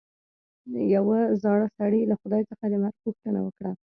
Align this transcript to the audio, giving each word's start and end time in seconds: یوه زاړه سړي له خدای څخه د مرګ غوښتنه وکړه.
یوه 0.95 1.19
زاړه 1.41 1.67
سړي 1.77 2.01
له 2.11 2.15
خدای 2.21 2.41
څخه 2.49 2.63
د 2.69 2.73
مرګ 2.83 2.95
غوښتنه 3.03 3.39
وکړه. 3.43 3.71